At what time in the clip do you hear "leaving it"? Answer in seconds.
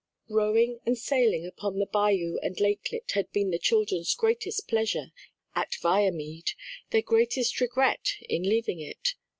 8.41-9.13